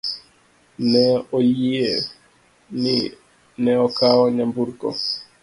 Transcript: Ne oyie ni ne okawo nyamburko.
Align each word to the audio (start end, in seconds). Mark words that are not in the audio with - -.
Ne 0.91 1.03
oyie 1.37 1.89
ni 2.81 2.97
ne 3.63 3.71
okawo 3.85 4.23
nyamburko. 4.35 4.89